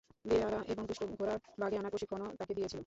বেয়াড়া 0.25 0.59
এবং 0.71 0.83
দুষ্ট 0.89 1.01
ঘোড়া 1.11 1.35
বাগে 1.61 1.75
আনার 1.77 1.91
প্রশিক্ষণও 1.93 2.29
তাকে 2.39 2.53
দিয়েছিল। 2.57 2.79